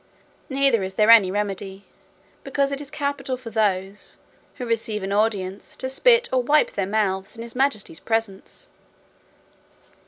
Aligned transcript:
Neither 0.49 0.81
is 0.81 0.95
there 0.95 1.11
any 1.11 1.29
remedy; 1.29 1.85
because 2.43 2.71
it 2.71 2.81
is 2.81 2.89
capital 2.89 3.37
for 3.37 3.51
those, 3.51 4.17
who 4.55 4.65
receive 4.65 5.03
an 5.03 5.11
audience 5.13 5.75
to 5.75 5.87
spit 5.89 6.27
or 6.33 6.41
wipe 6.41 6.71
their 6.71 6.87
mouths 6.87 7.37
in 7.37 7.43
his 7.43 7.55
majesty's 7.55 7.99
presence. 7.99 8.71